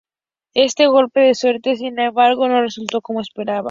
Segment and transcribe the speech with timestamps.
[0.55, 3.59] Este golpe de suerte, sin embargo, no resultó como esperaba.